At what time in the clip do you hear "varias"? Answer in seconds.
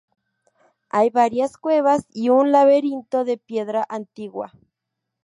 1.11-1.57